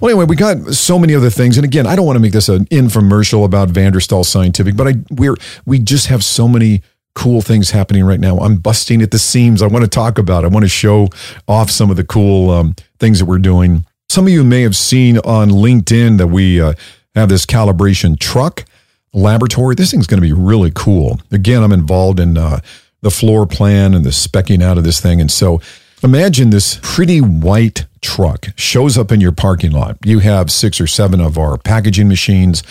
Well, 0.00 0.10
anyway, 0.10 0.24
we 0.24 0.36
got 0.36 0.74
so 0.74 0.98
many 0.98 1.14
other 1.14 1.28
things, 1.28 1.58
and 1.58 1.64
again, 1.64 1.86
I 1.86 1.96
don't 1.96 2.06
want 2.06 2.16
to 2.16 2.20
make 2.20 2.32
this 2.32 2.48
an 2.48 2.66
infomercial 2.66 3.44
about 3.44 3.68
Van 3.68 3.92
der 3.92 4.00
Stahl 4.00 4.24
Scientific, 4.24 4.76
but 4.76 4.86
I 4.86 4.94
we're 5.10 5.36
we 5.66 5.78
just 5.78 6.06
have 6.06 6.24
so 6.24 6.48
many 6.48 6.82
cool 7.14 7.42
things 7.42 7.70
happening 7.70 8.04
right 8.04 8.20
now. 8.20 8.38
I'm 8.38 8.56
busting 8.56 9.02
at 9.02 9.10
the 9.10 9.18
seams. 9.18 9.62
I 9.62 9.66
want 9.66 9.84
to 9.84 9.90
talk 9.90 10.18
about. 10.18 10.44
I 10.44 10.48
want 10.48 10.64
to 10.64 10.68
show 10.68 11.08
off 11.48 11.70
some 11.70 11.90
of 11.90 11.96
the 11.96 12.04
cool 12.04 12.50
um, 12.50 12.74
things 12.98 13.18
that 13.18 13.26
we're 13.26 13.38
doing. 13.38 13.84
Some 14.08 14.26
of 14.26 14.32
you 14.32 14.44
may 14.44 14.62
have 14.62 14.76
seen 14.76 15.18
on 15.18 15.50
LinkedIn 15.50 16.18
that 16.18 16.28
we 16.28 16.60
uh, 16.60 16.74
have 17.14 17.28
this 17.28 17.44
calibration 17.44 18.18
truck 18.18 18.64
laboratory. 19.12 19.74
This 19.74 19.90
thing's 19.90 20.06
going 20.06 20.22
to 20.22 20.26
be 20.26 20.32
really 20.32 20.70
cool. 20.74 21.20
Again, 21.30 21.62
I'm 21.62 21.72
involved 21.72 22.20
in 22.20 22.38
uh, 22.38 22.60
the 23.02 23.10
floor 23.10 23.46
plan 23.46 23.94
and 23.94 24.04
the 24.04 24.10
specking 24.10 24.62
out 24.62 24.78
of 24.78 24.84
this 24.84 25.00
thing, 25.00 25.20
and 25.20 25.30
so 25.30 25.60
Imagine 26.02 26.48
this 26.48 26.80
pretty 26.82 27.20
white 27.20 27.84
truck 28.00 28.46
shows 28.56 28.96
up 28.96 29.12
in 29.12 29.20
your 29.20 29.32
parking 29.32 29.70
lot. 29.70 29.98
You 30.02 30.20
have 30.20 30.50
six 30.50 30.80
or 30.80 30.86
seven 30.86 31.20
of 31.20 31.36
our 31.36 31.58
packaging 31.58 32.08
machines. 32.08 32.62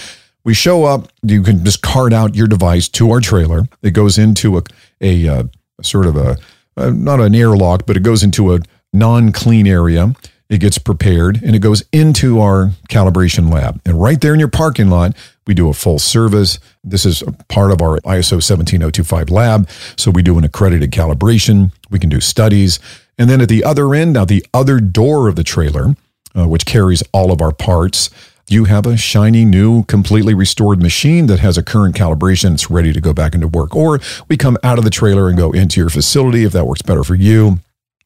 We 0.43 0.55
show 0.55 0.85
up, 0.85 1.11
you 1.21 1.43
can 1.43 1.63
just 1.63 1.83
cart 1.83 2.11
out 2.11 2.35
your 2.35 2.47
device 2.47 2.89
to 2.89 3.11
our 3.11 3.19
trailer. 3.19 3.67
It 3.83 3.91
goes 3.91 4.17
into 4.17 4.57
a, 4.57 4.63
a, 4.99 5.27
uh, 5.27 5.43
sort 5.83 6.07
of 6.07 6.15
a, 6.15 6.37
a, 6.75 6.89
not 6.89 7.19
an 7.19 7.35
airlock, 7.35 7.85
but 7.85 7.95
it 7.95 8.01
goes 8.01 8.23
into 8.23 8.55
a 8.55 8.61
non 8.93 9.31
clean 9.31 9.67
area. 9.67 10.15
It 10.49 10.57
gets 10.57 10.79
prepared 10.79 11.43
and 11.43 11.55
it 11.55 11.59
goes 11.59 11.83
into 11.91 12.39
our 12.39 12.71
calibration 12.89 13.53
lab. 13.53 13.79
And 13.85 14.01
right 14.01 14.19
there 14.19 14.33
in 14.33 14.39
your 14.39 14.49
parking 14.49 14.89
lot, 14.89 15.15
we 15.45 15.53
do 15.53 15.69
a 15.69 15.73
full 15.73 15.99
service. 15.99 16.57
This 16.83 17.05
is 17.05 17.21
a 17.21 17.31
part 17.31 17.71
of 17.71 17.83
our 17.83 17.99
ISO 17.99 18.41
17025 18.41 19.29
lab. 19.29 19.69
So 19.95 20.09
we 20.09 20.23
do 20.23 20.39
an 20.39 20.43
accredited 20.43 20.89
calibration. 20.89 21.71
We 21.91 21.99
can 21.99 22.09
do 22.09 22.19
studies. 22.19 22.79
And 23.19 23.29
then 23.29 23.41
at 23.41 23.49
the 23.49 23.65
other 23.65 23.93
end, 23.93 24.13
now 24.13 24.23
the 24.23 24.45
other 24.53 24.79
door 24.79 25.27
of 25.27 25.35
the 25.35 25.43
trailer, 25.43 25.95
uh, 26.35 26.47
which 26.47 26.65
carries 26.65 27.03
all 27.11 27.31
of 27.31 27.41
our 27.41 27.51
parts, 27.51 28.09
you 28.47 28.63
have 28.65 28.87
a 28.87 28.97
shiny 28.97 29.45
new, 29.45 29.83
completely 29.83 30.33
restored 30.33 30.81
machine 30.81 31.27
that 31.27 31.39
has 31.39 31.57
a 31.57 31.63
current 31.63 31.95
calibration. 31.95 32.53
It's 32.53 32.71
ready 32.71 32.93
to 32.93 33.01
go 33.01 33.13
back 33.13 33.35
into 33.35 33.47
work. 33.47 33.75
Or 33.75 33.99
we 34.27 34.37
come 34.37 34.57
out 34.63 34.79
of 34.79 34.85
the 34.85 34.89
trailer 34.89 35.27
and 35.27 35.37
go 35.37 35.51
into 35.51 35.79
your 35.79 35.89
facility 35.89 36.45
if 36.45 36.53
that 36.53 36.65
works 36.65 36.81
better 36.81 37.03
for 37.03 37.15
you. 37.15 37.59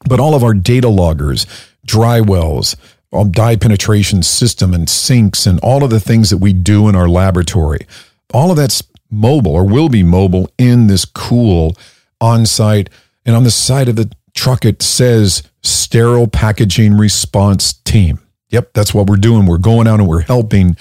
But 0.06 0.20
all 0.20 0.34
of 0.34 0.42
our 0.42 0.52
data 0.52 0.88
loggers, 0.88 1.46
dry 1.86 2.20
wells, 2.20 2.76
um, 3.12 3.30
dye 3.30 3.56
penetration 3.56 4.24
system 4.24 4.74
and 4.74 4.90
sinks 4.90 5.46
and 5.46 5.60
all 5.60 5.84
of 5.84 5.90
the 5.90 6.00
things 6.00 6.28
that 6.30 6.38
we 6.38 6.52
do 6.52 6.88
in 6.88 6.96
our 6.96 7.08
laboratory, 7.08 7.86
all 8.34 8.50
of 8.50 8.56
that's 8.56 8.82
mobile 9.10 9.52
or 9.52 9.64
will 9.64 9.88
be 9.88 10.02
mobile 10.02 10.50
in 10.58 10.88
this 10.88 11.04
cool 11.04 11.76
on 12.20 12.44
site 12.44 12.90
and 13.24 13.36
on 13.36 13.44
the 13.44 13.50
side 13.50 13.88
of 13.88 13.94
the 13.94 14.10
truck, 14.34 14.64
it 14.64 14.82
says 14.82 15.42
sterile 15.62 16.26
packaging 16.26 16.96
response 16.96 17.72
team. 17.72 18.20
Yep, 18.50 18.72
that's 18.74 18.94
what 18.94 19.06
we're 19.06 19.16
doing. 19.16 19.46
We're 19.46 19.58
going 19.58 19.88
out 19.88 20.00
and 20.00 20.08
we're 20.08 20.20
helping 20.20 20.76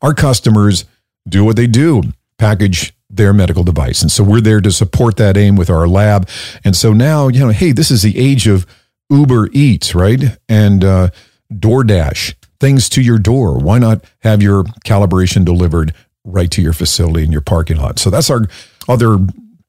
our 0.00 0.14
customers 0.14 0.84
do 1.28 1.44
what 1.44 1.56
they 1.56 1.66
do 1.66 2.02
package 2.38 2.94
their 3.10 3.32
medical 3.32 3.64
device. 3.64 4.02
And 4.02 4.12
so 4.12 4.22
we're 4.22 4.40
there 4.40 4.60
to 4.60 4.70
support 4.70 5.16
that 5.16 5.36
aim 5.36 5.56
with 5.56 5.70
our 5.70 5.88
lab. 5.88 6.28
And 6.64 6.76
so 6.76 6.92
now, 6.92 7.28
you 7.28 7.40
know, 7.40 7.48
hey, 7.48 7.72
this 7.72 7.90
is 7.90 8.02
the 8.02 8.18
age 8.18 8.46
of 8.46 8.66
Uber 9.10 9.48
Eats, 9.52 9.94
right? 9.94 10.38
And 10.48 10.84
uh, 10.84 11.10
DoorDash, 11.52 12.34
things 12.60 12.88
to 12.90 13.02
your 13.02 13.18
door. 13.18 13.58
Why 13.58 13.78
not 13.78 14.04
have 14.20 14.42
your 14.42 14.64
calibration 14.84 15.44
delivered 15.44 15.94
right 16.24 16.50
to 16.50 16.62
your 16.62 16.74
facility 16.74 17.24
in 17.24 17.32
your 17.32 17.40
parking 17.40 17.78
lot? 17.78 17.98
So 17.98 18.10
that's 18.10 18.30
our 18.30 18.46
other 18.88 19.18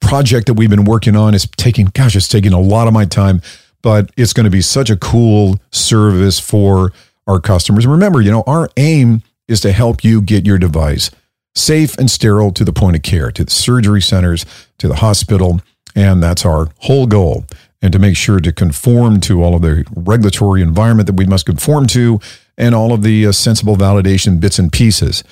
project 0.01 0.47
that 0.47 0.53
we've 0.55 0.69
been 0.69 0.85
working 0.85 1.15
on 1.15 1.33
is 1.33 1.47
taking, 1.57 1.85
gosh, 1.87 2.15
it's 2.15 2.27
taking 2.27 2.53
a 2.53 2.59
lot 2.59 2.87
of 2.87 2.93
my 2.93 3.05
time, 3.05 3.41
but 3.81 4.11
it's 4.17 4.33
going 4.33 4.45
to 4.45 4.49
be 4.49 4.61
such 4.61 4.89
a 4.89 4.97
cool 4.97 5.59
service 5.71 6.39
for 6.39 6.91
our 7.27 7.39
customers. 7.39 7.85
Remember, 7.85 8.21
you 8.21 8.31
know, 8.31 8.43
our 8.47 8.69
aim 8.77 9.23
is 9.47 9.61
to 9.61 9.71
help 9.71 10.03
you 10.03 10.21
get 10.21 10.45
your 10.45 10.57
device 10.57 11.11
safe 11.55 11.97
and 11.97 12.09
sterile 12.09 12.51
to 12.53 12.63
the 12.63 12.73
point 12.73 12.95
of 12.95 13.01
care, 13.01 13.31
to 13.31 13.43
the 13.43 13.51
surgery 13.51 14.01
centers, 14.01 14.45
to 14.77 14.87
the 14.87 14.95
hospital. 14.95 15.61
And 15.95 16.23
that's 16.23 16.45
our 16.45 16.69
whole 16.79 17.07
goal. 17.07 17.45
And 17.81 17.91
to 17.93 17.99
make 17.99 18.17
sure 18.17 18.39
to 18.39 18.51
conform 18.51 19.19
to 19.21 19.43
all 19.43 19.55
of 19.55 19.61
the 19.61 19.85
regulatory 19.95 20.61
environment 20.61 21.07
that 21.07 21.15
we 21.15 21.25
must 21.25 21.45
conform 21.45 21.87
to 21.87 22.19
and 22.57 22.75
all 22.75 22.93
of 22.93 23.03
the 23.03 23.25
uh, 23.25 23.31
sensible 23.31 23.77
validation 23.77 24.39
bits 24.39 24.59
and 24.59 24.71
pieces. 24.71 25.23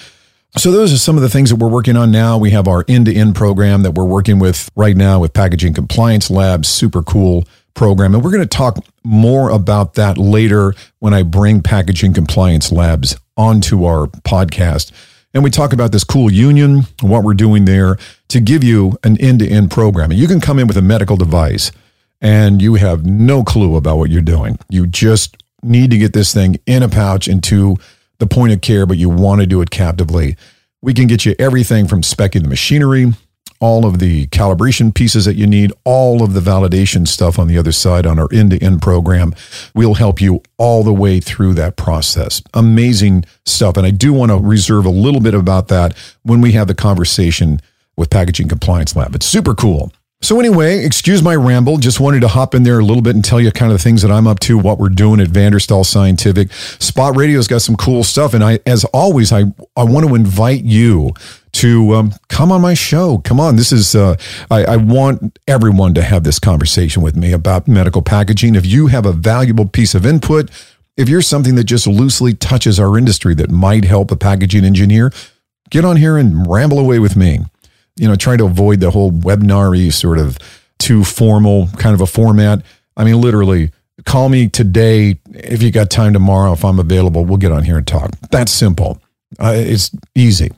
So 0.57 0.71
those 0.71 0.91
are 0.91 0.97
some 0.97 1.17
of 1.17 1.21
the 1.21 1.29
things 1.29 1.51
that 1.51 1.57
we're 1.57 1.69
working 1.69 1.95
on 1.95 2.09
now. 2.09 2.39
We 2.39 2.49
have 2.49 2.67
our 2.67 2.83
end-to-end 2.87 3.35
program 3.35 3.83
that 3.83 3.91
we're 3.91 4.05
working 4.05 4.39
with 4.39 4.71
right 4.75 4.97
now 4.97 5.19
with 5.19 5.31
Packaging 5.31 5.75
Compliance 5.75 6.31
Labs, 6.31 6.67
super 6.67 7.03
cool 7.03 7.45
program. 7.75 8.15
And 8.15 8.23
we're 8.23 8.31
going 8.31 8.41
to 8.41 8.47
talk 8.47 8.83
more 9.03 9.51
about 9.51 9.93
that 9.93 10.17
later 10.17 10.73
when 10.97 11.13
I 11.13 11.21
bring 11.21 11.61
Packaging 11.61 12.13
Compliance 12.13 12.71
Labs 12.71 13.15
onto 13.37 13.85
our 13.85 14.07
podcast. 14.07 14.91
And 15.31 15.43
we 15.43 15.51
talk 15.51 15.73
about 15.73 15.91
this 15.91 16.03
cool 16.03 16.31
union, 16.31 16.87
what 17.01 17.23
we're 17.23 17.35
doing 17.35 17.65
there 17.65 17.97
to 18.29 18.39
give 18.39 18.63
you 18.63 18.97
an 19.03 19.21
end-to-end 19.21 19.69
program. 19.69 20.09
And 20.09 20.19
you 20.19 20.27
can 20.27 20.41
come 20.41 20.57
in 20.57 20.65
with 20.65 20.77
a 20.77 20.81
medical 20.81 21.17
device 21.17 21.71
and 22.19 22.63
you 22.63 22.75
have 22.75 23.05
no 23.05 23.43
clue 23.43 23.75
about 23.75 23.99
what 23.99 24.09
you're 24.09 24.23
doing. 24.23 24.57
You 24.69 24.87
just 24.87 25.37
need 25.61 25.91
to 25.91 25.99
get 25.99 26.13
this 26.13 26.33
thing 26.33 26.57
in 26.65 26.81
a 26.81 26.89
pouch 26.89 27.27
into 27.27 27.77
the 28.19 28.27
point 28.27 28.53
of 28.53 28.61
care, 28.61 28.85
but 28.85 28.97
you 28.97 29.09
want 29.09 29.41
to 29.41 29.47
do 29.47 29.61
it 29.61 29.69
captively. 29.69 30.35
We 30.81 30.93
can 30.93 31.07
get 31.07 31.25
you 31.25 31.35
everything 31.39 31.87
from 31.87 32.01
specing 32.01 32.43
the 32.43 32.49
machinery, 32.49 33.13
all 33.59 33.85
of 33.85 33.99
the 33.99 34.27
calibration 34.27 34.93
pieces 34.93 35.25
that 35.25 35.35
you 35.35 35.47
need, 35.47 35.71
all 35.83 36.23
of 36.23 36.33
the 36.33 36.39
validation 36.39 37.07
stuff 37.07 37.39
on 37.39 37.47
the 37.47 37.57
other 37.57 37.71
side 37.71 38.05
on 38.05 38.19
our 38.19 38.27
end 38.31 38.51
to 38.51 38.63
end 38.63 38.81
program. 38.81 39.33
We'll 39.73 39.95
help 39.95 40.21
you 40.21 40.43
all 40.57 40.83
the 40.83 40.93
way 40.93 41.19
through 41.19 41.55
that 41.55 41.75
process. 41.75 42.41
Amazing 42.53 43.25
stuff. 43.45 43.77
And 43.77 43.85
I 43.85 43.91
do 43.91 44.13
want 44.13 44.31
to 44.31 44.37
reserve 44.37 44.85
a 44.85 44.91
little 44.91 45.21
bit 45.21 45.33
about 45.33 45.67
that 45.69 45.97
when 46.23 46.41
we 46.41 46.51
have 46.51 46.67
the 46.67 46.75
conversation 46.75 47.59
with 47.95 48.11
Packaging 48.11 48.47
Compliance 48.47 48.95
Lab. 48.95 49.15
It's 49.15 49.25
super 49.25 49.55
cool. 49.55 49.91
So, 50.19 50.39
anyway, 50.39 50.83
excuse 50.83 51.21
my 51.21 51.35
ramble. 51.35 51.77
Just 51.77 51.99
wanted 51.99 52.21
to 52.21 52.27
hop 52.27 52.55
in 52.55 52.63
there 52.63 52.79
a 52.79 52.83
little 52.83 53.03
bit 53.03 53.13
and 53.13 53.23
tell 53.23 53.39
you 53.39 53.51
kind 53.51 53.71
of 53.71 53.77
the 53.77 53.83
things 53.83 54.01
that 54.01 54.11
I'm 54.11 54.25
up 54.25 54.39
to, 54.41 54.57
what 54.57 54.79
we're 54.79 54.89
doing 54.89 55.19
at 55.19 55.27
Van 55.27 55.51
der 55.51 55.59
Stahl 55.59 55.83
Scientific. 55.83 56.51
Spot 56.51 57.15
Radio's 57.15 57.47
got 57.47 57.61
some 57.61 57.75
cool 57.75 58.03
stuff. 58.03 58.33
And 58.33 58.43
I, 58.43 58.59
as 58.65 58.83
always, 58.85 59.31
I, 59.31 59.43
I 59.75 59.83
want 59.83 60.07
to 60.07 60.15
invite 60.15 60.63
you 60.63 61.11
to 61.53 61.93
um, 61.93 62.13
come 62.29 62.51
on 62.51 62.61
my 62.61 62.73
show. 62.73 63.19
Come 63.19 63.39
on. 63.39 63.57
This 63.57 63.71
is, 63.71 63.95
uh, 63.95 64.15
I, 64.49 64.65
I 64.65 64.77
want 64.77 65.37
everyone 65.47 65.93
to 65.93 66.01
have 66.01 66.23
this 66.23 66.39
conversation 66.39 67.03
with 67.03 67.15
me 67.15 67.31
about 67.31 67.67
medical 67.67 68.01
packaging. 68.01 68.55
If 68.55 68.65
you 68.65 68.87
have 68.87 69.05
a 69.05 69.13
valuable 69.13 69.67
piece 69.67 69.93
of 69.93 70.03
input, 70.03 70.49
if 70.97 71.07
you're 71.07 71.21
something 71.21 71.53
that 71.55 71.65
just 71.65 71.85
loosely 71.85 72.33
touches 72.33 72.79
our 72.79 72.97
industry 72.97 73.35
that 73.35 73.51
might 73.51 73.85
help 73.85 74.09
a 74.09 74.15
packaging 74.15 74.65
engineer, 74.65 75.11
get 75.69 75.85
on 75.85 75.97
here 75.97 76.17
and 76.17 76.47
ramble 76.49 76.79
away 76.79 76.97
with 76.97 77.15
me 77.15 77.41
you 77.97 78.07
know, 78.07 78.15
trying 78.15 78.37
to 78.39 78.45
avoid 78.45 78.79
the 78.79 78.91
whole 78.91 79.11
webinar 79.11 79.91
sort 79.91 80.19
of 80.19 80.37
too 80.77 81.03
formal 81.03 81.67
kind 81.77 81.93
of 81.93 82.01
a 82.01 82.07
format. 82.07 82.63
I 82.95 83.03
mean, 83.03 83.19
literally, 83.19 83.71
call 84.05 84.29
me 84.29 84.47
today 84.47 85.19
if 85.33 85.61
you 85.61 85.71
got 85.71 85.89
time 85.89 86.13
tomorrow. 86.13 86.53
If 86.53 86.63
I'm 86.63 86.79
available, 86.79 87.25
we'll 87.25 87.37
get 87.37 87.51
on 87.51 87.63
here 87.63 87.77
and 87.77 87.87
talk. 87.87 88.11
That's 88.31 88.51
simple. 88.51 89.01
Uh, 89.39 89.53
it's 89.55 89.91
easy. 90.15 90.49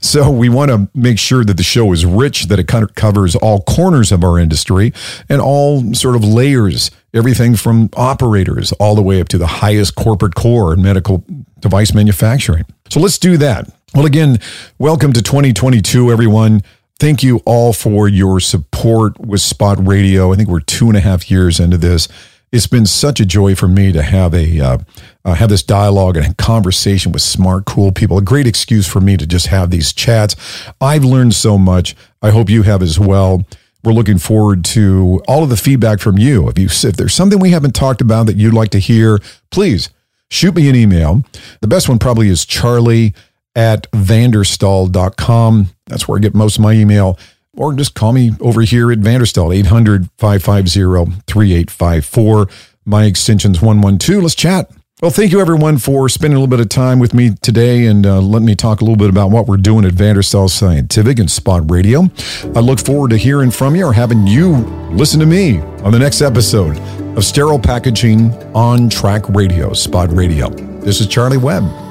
So 0.00 0.28
we 0.30 0.48
want 0.48 0.70
to 0.72 0.90
make 0.92 1.20
sure 1.20 1.44
that 1.44 1.56
the 1.56 1.62
show 1.62 1.92
is 1.92 2.04
rich, 2.04 2.46
that 2.46 2.58
it 2.58 2.66
kind 2.66 2.82
of 2.82 2.94
covers 2.96 3.36
all 3.36 3.62
corners 3.62 4.10
of 4.10 4.24
our 4.24 4.38
industry 4.38 4.92
and 5.28 5.40
all 5.40 5.94
sort 5.94 6.16
of 6.16 6.24
layers, 6.24 6.90
everything 7.14 7.54
from 7.54 7.90
operators 7.94 8.72
all 8.72 8.96
the 8.96 9.02
way 9.02 9.20
up 9.20 9.28
to 9.28 9.38
the 9.38 9.46
highest 9.46 9.94
corporate 9.94 10.34
core 10.34 10.74
in 10.74 10.82
medical 10.82 11.24
device 11.60 11.94
manufacturing. 11.94 12.64
So 12.90 12.98
let's 12.98 13.18
do 13.18 13.36
that. 13.36 13.70
Well, 13.94 14.04
again, 14.04 14.40
welcome 14.78 15.12
to 15.12 15.22
2022, 15.22 16.10
everyone. 16.10 16.62
Thank 17.00 17.22
you 17.22 17.40
all 17.46 17.72
for 17.72 18.08
your 18.08 18.40
support 18.40 19.20
with 19.20 19.40
Spot 19.40 19.78
Radio. 19.86 20.32
I 20.32 20.36
think 20.36 20.48
we're 20.48 20.58
two 20.58 20.88
and 20.88 20.96
a 20.96 21.00
half 21.00 21.30
years 21.30 21.60
into 21.60 21.78
this. 21.78 22.08
It's 22.50 22.66
been 22.66 22.86
such 22.86 23.20
a 23.20 23.26
joy 23.26 23.54
for 23.54 23.68
me 23.68 23.92
to 23.92 24.02
have 24.02 24.34
a 24.34 24.60
uh, 24.60 24.78
uh, 25.24 25.34
have 25.34 25.48
this 25.48 25.62
dialogue 25.62 26.16
and 26.16 26.36
conversation 26.36 27.12
with 27.12 27.22
smart, 27.22 27.66
cool 27.66 27.92
people. 27.92 28.18
A 28.18 28.22
great 28.22 28.48
excuse 28.48 28.88
for 28.88 29.00
me 29.00 29.16
to 29.16 29.28
just 29.28 29.46
have 29.46 29.70
these 29.70 29.92
chats. 29.92 30.34
I've 30.80 31.04
learned 31.04 31.36
so 31.36 31.56
much. 31.56 31.94
I 32.20 32.30
hope 32.30 32.50
you 32.50 32.64
have 32.64 32.82
as 32.82 32.98
well. 32.98 33.46
We're 33.84 33.92
looking 33.92 34.18
forward 34.18 34.64
to 34.66 35.22
all 35.28 35.44
of 35.44 35.50
the 35.50 35.56
feedback 35.56 36.00
from 36.00 36.18
you. 36.18 36.48
If 36.48 36.58
you 36.58 36.66
if 36.66 36.96
there's 36.96 37.14
something 37.14 37.38
we 37.38 37.50
haven't 37.50 37.76
talked 37.76 38.00
about 38.00 38.26
that 38.26 38.36
you'd 38.36 38.54
like 38.54 38.70
to 38.70 38.80
hear, 38.80 39.20
please 39.52 39.88
shoot 40.30 40.56
me 40.56 40.68
an 40.68 40.74
email. 40.74 41.22
The 41.60 41.68
best 41.68 41.88
one 41.88 42.00
probably 42.00 42.28
is 42.28 42.44
Charlie 42.44 43.14
at 43.58 43.90
vanderstahl.com. 43.90 45.66
That's 45.86 46.06
where 46.06 46.16
I 46.16 46.20
get 46.20 46.34
most 46.34 46.58
of 46.58 46.62
my 46.62 46.72
email. 46.72 47.18
Or 47.54 47.72
just 47.72 47.94
call 47.94 48.12
me 48.12 48.30
over 48.40 48.60
here 48.62 48.92
at 48.92 49.00
Van 49.00 49.18
der 49.18 49.26
Stahl, 49.26 49.52
800 49.52 50.08
550 50.16 51.22
3854. 51.26 52.48
My 52.84 53.04
extension's 53.04 53.60
112. 53.60 54.22
Let's 54.22 54.36
chat. 54.36 54.70
Well, 55.02 55.10
thank 55.10 55.32
you 55.32 55.40
everyone 55.40 55.78
for 55.78 56.08
spending 56.08 56.36
a 56.36 56.40
little 56.40 56.50
bit 56.50 56.60
of 56.60 56.68
time 56.68 57.00
with 57.00 57.14
me 57.14 57.30
today 57.42 57.86
and 57.86 58.06
uh, 58.06 58.20
letting 58.20 58.46
me 58.46 58.54
talk 58.54 58.80
a 58.80 58.84
little 58.84 58.96
bit 58.96 59.10
about 59.10 59.30
what 59.30 59.46
we're 59.46 59.56
doing 59.56 59.84
at 59.84 59.92
Van 59.92 60.14
der 60.14 60.22
Stahl 60.22 60.48
Scientific 60.48 61.18
and 61.18 61.30
Spot 61.30 61.68
Radio. 61.68 62.10
I 62.54 62.60
look 62.60 62.78
forward 62.78 63.10
to 63.10 63.16
hearing 63.16 63.50
from 63.50 63.74
you 63.74 63.86
or 63.86 63.92
having 63.92 64.26
you 64.26 64.56
listen 64.90 65.18
to 65.18 65.26
me 65.26 65.58
on 65.82 65.90
the 65.90 65.98
next 65.98 66.20
episode 66.20 66.78
of 67.16 67.24
Sterile 67.24 67.58
Packaging 67.58 68.32
on 68.54 68.88
Track 68.88 69.28
Radio, 69.28 69.72
Spot 69.72 70.10
Radio. 70.12 70.48
This 70.48 71.00
is 71.00 71.08
Charlie 71.08 71.38
Webb. 71.38 71.87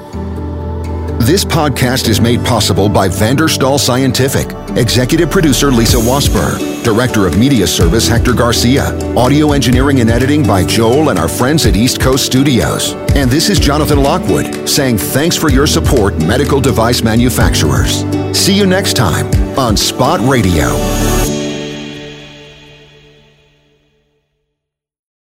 This 1.20 1.44
podcast 1.44 2.08
is 2.08 2.20
made 2.20 2.44
possible 2.44 2.88
by 2.88 3.08
Van 3.08 3.36
der 3.36 3.48
Stahl 3.48 3.78
Scientific, 3.78 4.48
Executive 4.78 5.28
Producer 5.30 5.70
Lisa 5.70 5.98
Wasper, 5.98 6.56
Director 6.84 7.26
of 7.26 7.36
Media 7.36 7.66
Service 7.66 8.08
Hector 8.08 8.32
Garcia, 8.32 8.96
Audio 9.16 9.52
Engineering 9.52 10.00
and 10.00 10.10
Editing 10.10 10.46
by 10.46 10.64
Joel 10.64 11.10
and 11.10 11.18
our 11.18 11.28
friends 11.28 11.66
at 11.66 11.76
East 11.76 12.00
Coast 12.00 12.24
Studios. 12.24 12.94
And 13.14 13.30
this 13.30 13.50
is 13.50 13.58
Jonathan 13.58 14.00
Lockwood 14.02 14.68
saying 14.68 14.98
thanks 14.98 15.36
for 15.36 15.50
your 15.50 15.66
support, 15.66 16.16
medical 16.22 16.60
device 16.60 17.02
manufacturers. 17.02 18.04
See 18.36 18.56
you 18.56 18.66
next 18.66 18.94
time 18.94 19.26
on 19.58 19.76
Spot 19.76 20.20
Radio. 20.20 21.17